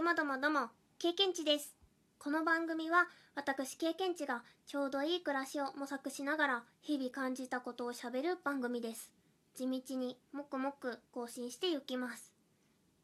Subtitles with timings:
[0.00, 1.76] どもどもども、経験値です。
[2.18, 9.12] この番組は私経験値がちょうどいい暮らしを模索しながら日々感じたことをしゃべる番組です。
[9.54, 12.32] 地道にもくもく更新していきます。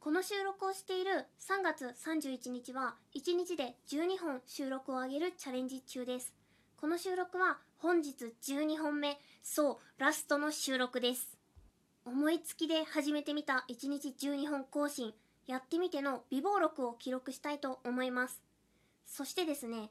[0.00, 6.34] この収録をしている3月31日は1日で12本収録を上げるチャレンジ中です。
[6.76, 11.38] この収録は本日12本目、そう、ラストの収録です。
[12.04, 15.14] 思いつきで始めてみた1日12本更新、
[15.50, 18.40] やってみての微暴録を記録したいと思います。
[19.04, 19.90] そしてですね、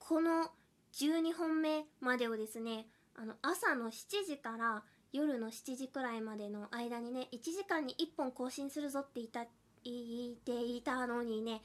[0.00, 0.50] この
[0.92, 4.82] 12本目までをですね、あの朝の7時から
[5.12, 9.46] 夜の7時くらいまでの間にね、1時間に1本更新するぞって言った、
[9.84, 11.62] 言っていたのにね、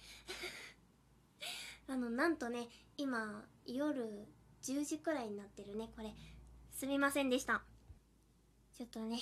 [1.89, 4.27] あの、なんとね、今、夜
[4.61, 6.13] 10時くらいになってるね、これ。
[6.71, 7.63] すみませんでした。
[8.77, 9.21] ちょっとね、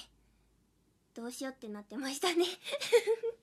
[1.13, 2.43] どうしようってなってましたね。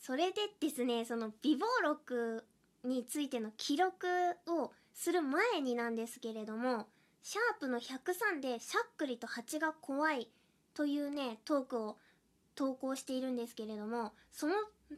[0.00, 2.44] それでですね、その微暴録
[2.84, 4.06] についての記録
[4.46, 6.86] をする前になんですけれども、
[7.22, 10.28] シャープの103でしゃっくりと蜂が怖い
[10.74, 11.98] というね、トークを
[12.54, 14.54] 投稿しているんですけれども、その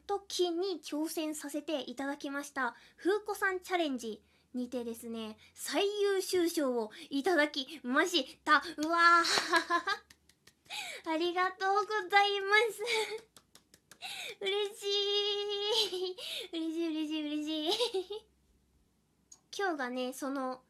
[0.07, 4.23] 時に挑戦させていただきました、風子さんチャレンジ
[4.55, 8.63] にてですね、最優秀賞をいただきました。
[8.77, 12.57] うわー ありがとうございま
[13.27, 13.42] す。
[14.41, 14.87] 嬉し
[16.07, 16.17] い。
[16.53, 18.33] 嬉しい嬉しい嬉しい。
[19.57, 20.61] 今日がね、その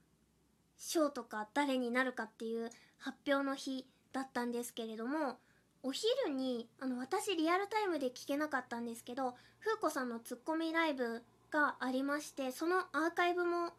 [0.79, 5.39] 賞とか誰になるかっていう発表の日だったんですけれども、
[5.83, 13.73] お昼に、あの、私リアルタイムで聞けなかったんですけど、風子さんのツッコミライブがありまして、そのアーカイブも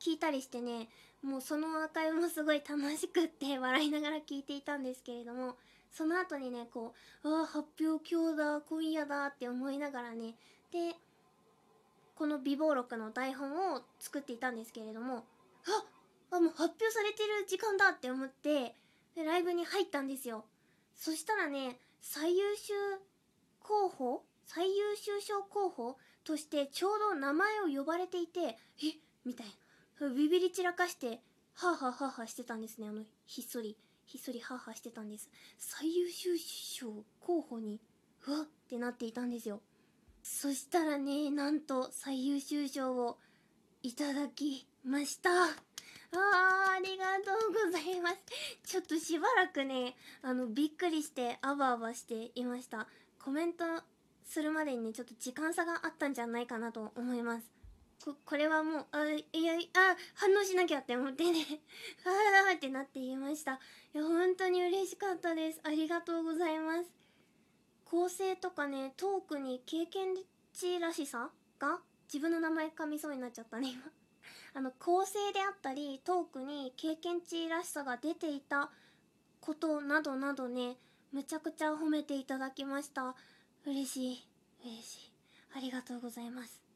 [0.00, 0.88] 聞いたりしてね、
[1.22, 5.56] もうそのアーカイブもすごい楽しくって笑いながら聞いていたんですけれども、
[5.92, 10.34] その後にね、こう、ああ、発表今日だ、今夜だって思いながらね、
[10.72, 10.94] で、
[12.14, 15.24] この美貌録の台本を作っていたんですけれども、
[16.30, 18.74] ああ、もう発表されてる時間だって思って、
[19.14, 20.44] で、ライブに入ったんですよ。
[20.94, 22.72] そしたらね、最優秀
[23.60, 28.56] 候補最優秀賞候補としてちょうど名前を呼ばれていて、え
[29.24, 29.46] みたい
[30.00, 30.08] な。
[30.08, 31.20] ビビり散らかして、
[31.54, 32.88] はぁはぁはぁはぁしてたんですね。
[32.88, 33.76] あの、ひっそり、
[34.10, 35.30] ひっそりはぁはぁしてたんです。
[35.56, 37.80] 最優秀賞候補に、
[38.26, 39.60] うわっってなっていたんですよ。
[40.20, 43.18] そしたらね、なんと最優秀賞を
[43.84, 45.30] いただきました。
[45.30, 45.50] あー、
[46.12, 48.16] ありがとうございます。
[48.64, 52.88] ちょっとしばらくね、あの、びっくりして、あばあばしていました。
[53.22, 53.64] コメント
[54.24, 57.59] するまでにね、ちょっと時間差があったんじゃないかなと思います。
[58.04, 61.44] こ、これはもう、あ、いや、あ、反応しなきゃって思ってね、
[62.48, 63.54] あーってなって言いました。
[63.94, 65.60] いや、本当に嬉しかったです。
[65.62, 66.90] ありがとうございます。
[67.84, 70.14] 構成とかね、トークに経験
[70.52, 73.82] 値らしさが自分の名前噛みそうになっちゃったね、今。
[74.54, 78.70] あの、構成であったり、トークに経験値らしさが出ていた
[79.40, 80.78] ことなどなどね、
[81.12, 83.14] むちゃくちゃ褒めていただきました。
[83.66, 84.28] 嬉しい。
[84.64, 85.12] 嬉しい。
[85.54, 86.69] ありがとうございます。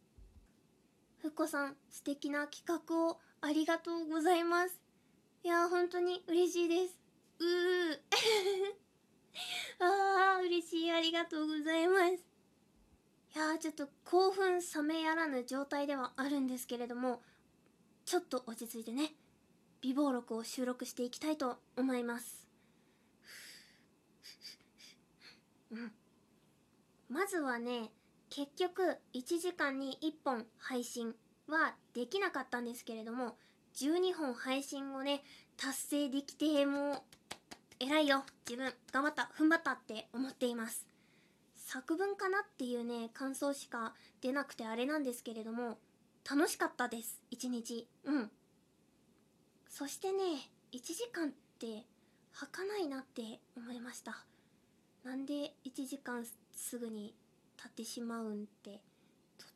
[1.25, 4.79] ふっこさん、素敵な企画をありがとうございます。
[5.43, 7.01] いやー、本当に嬉しいです。
[7.39, 7.99] うー。
[9.81, 10.91] あー、嬉しい。
[10.91, 12.13] ありがとうございます。
[13.35, 17.23] いやー、ちょっと興奮冷めやらぬ状態ではあるんですけれども、
[18.05, 19.17] ちょっと落ち着いてね、
[19.81, 22.47] 美貌録を収録していきたいと思います。
[25.71, 25.95] うん。
[27.09, 27.95] まずはね、
[28.35, 31.15] 結局1時間に1本配信
[31.47, 33.37] はできなかったんですけれども、
[33.77, 35.23] 12本配信をね、
[35.57, 37.03] 達成できて、もう、
[37.79, 38.25] 偉いよ。
[38.45, 40.85] 自分、頑張った、踏ん張ったって思っています。
[41.55, 45.79] 作文かなっていうね、感想しか出なくてあれなんですけれども、
[46.29, 47.23] 楽しかったです。
[47.31, 47.87] 一日。
[48.03, 48.31] うん。
[49.69, 51.31] そしてね、1時間っ
[51.61, 51.87] て、
[52.33, 54.25] 儚いなって思いました。
[55.05, 57.15] なんで1時間すぐに
[57.65, 58.83] 経ってしまうんって、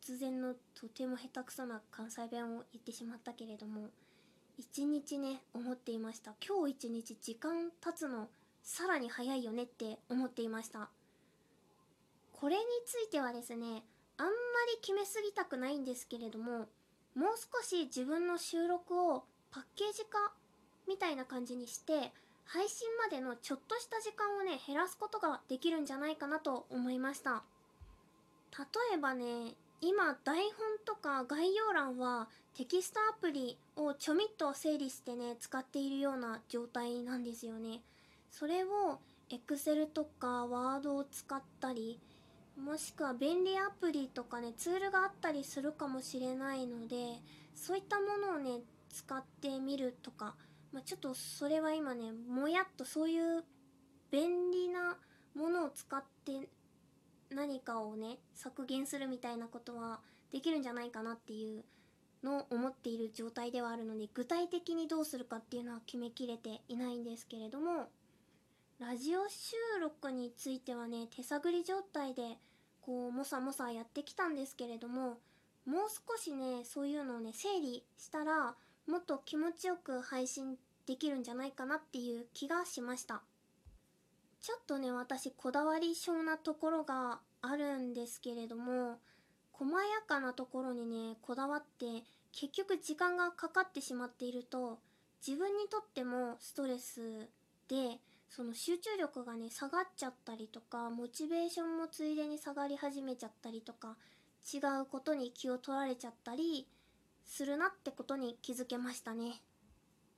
[0.07, 3.91] 突然のとても下手くそな関西弁を言ってしまったけれども、
[4.57, 6.35] 一日ね、思っていました。
[6.47, 8.29] 今日一日時間経つの、
[8.63, 10.89] さらに早いよねって思っていました。
[12.33, 13.85] これについてはですね、
[14.17, 14.33] あんま
[14.75, 16.69] り決めすぎたくないんですけれども、
[17.15, 20.33] もう少し自分の収録をパッケージ化
[20.89, 22.13] みたいな感じにして、
[22.47, 27.45] 配信までのちょっとした時間をね、減らすことができるんじゃないかなと思いました。
[28.57, 37.81] 例えばね、今台本とか概要欄はテキストアプリをちょみっと整理してね、使っているような状態なんですよね。
[38.31, 39.01] それを
[39.31, 42.01] Excel とか Word を使ったり、
[42.65, 46.97] もしくは便利アプリとかねツールがあったりするかもしれないので
[47.55, 48.63] そういったものをね
[48.93, 50.35] 使ってみるとか、
[50.73, 53.45] まあ、ちょっとそれは今ねもやっとそういう
[54.11, 54.97] 便利な
[55.37, 56.49] ものを使って
[57.39, 60.01] 何かをね削減するみたいなことは
[60.33, 61.65] できるんじゃないかなっていう
[62.25, 67.89] のを思っている状態ではあるので具体的にどうするかっていうのは決めきれていないんですけれども
[68.81, 72.39] ラジオ収録についてはね手探り状態で
[72.81, 75.19] こうもさもさやってきたんですけれども
[75.65, 78.55] もう少しねそういうのをね整理したら
[78.89, 80.57] もっと気持ちよく配信
[80.87, 83.23] できるんじゃないかなっていう気がしました。
[84.41, 88.99] ちょっとね私こだわり性なところがあるんですけれども
[89.53, 94.79] 細やかなところにねこだわって結局時間がかかってしまっていると
[95.27, 97.29] 自分にとってもストレス
[97.69, 97.99] で
[98.29, 103.97] その集中力がね下がっちゃったりとかモチベーションもついでに下がり始めちゃったりとか
[104.53, 106.67] 違うことに気を取られちゃったり
[107.27, 109.43] するなってことに気づけましたね。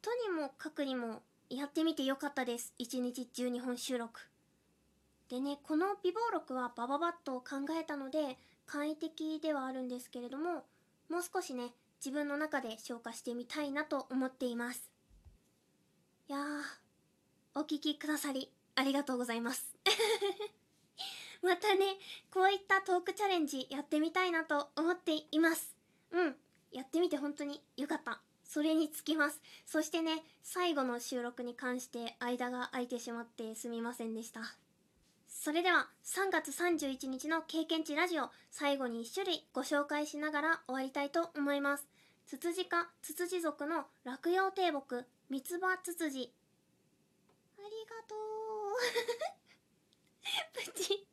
[0.03, 2.73] とにもかくにもやってみてよかったです。
[2.79, 4.21] 1日12本収録。
[5.29, 8.37] でねこの美貌録はバババッと考えたので
[8.67, 10.65] 簡易的ではあるんですけれども
[11.09, 11.73] もう少しね
[12.05, 14.91] 自分の中で消化してみたいなと思っています。
[16.29, 19.77] いやーお聞きくださりありがとうございます。
[21.43, 21.97] またね
[22.33, 25.75] こういったトークチャレンジやってみたいなと思っています。
[26.13, 26.37] うん
[26.71, 27.61] やってみて本当に。
[28.53, 29.41] それにつきます。
[29.65, 34.41] そしてね最後の収録に関して間が空いてしまってすみませんでした。
[35.29, 41.87] それでは3月31日の経験値ラジオ最後に1種類ご紹介しながら終わりたいと思います。
[42.27, 46.35] ツツジ科ツツジ族の落葉低木三つ葉ツツジ
[47.57, 48.17] ありがと
[50.67, 50.75] う。
[50.75, 51.07] プ チ